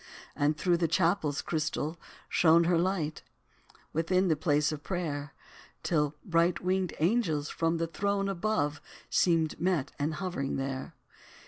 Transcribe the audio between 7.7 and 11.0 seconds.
the throne Above, seemed met and hovering there.